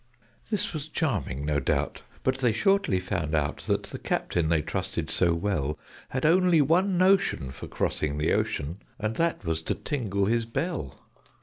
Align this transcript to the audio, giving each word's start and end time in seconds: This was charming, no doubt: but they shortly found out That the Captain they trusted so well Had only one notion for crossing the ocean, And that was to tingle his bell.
This 0.49 0.73
was 0.73 0.87
charming, 0.89 1.45
no 1.45 1.59
doubt: 1.59 2.01
but 2.23 2.39
they 2.39 2.51
shortly 2.51 2.99
found 2.99 3.35
out 3.35 3.57
That 3.67 3.83
the 3.83 3.99
Captain 3.99 4.49
they 4.49 4.63
trusted 4.63 5.11
so 5.11 5.35
well 5.35 5.77
Had 6.09 6.25
only 6.25 6.59
one 6.59 6.97
notion 6.97 7.51
for 7.51 7.67
crossing 7.67 8.17
the 8.17 8.33
ocean, 8.33 8.81
And 8.97 9.15
that 9.17 9.45
was 9.45 9.61
to 9.61 9.75
tingle 9.75 10.25
his 10.25 10.45
bell. 10.47 11.03